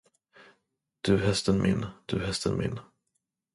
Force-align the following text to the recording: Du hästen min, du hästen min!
Du 1.01 1.17
hästen 1.17 1.61
min, 1.61 1.85
du 2.05 2.19
hästen 2.25 2.57
min! 2.57 2.79